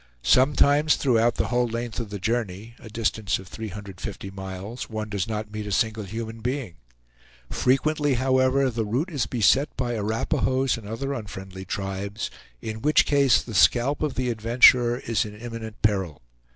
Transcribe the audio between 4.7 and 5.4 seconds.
one does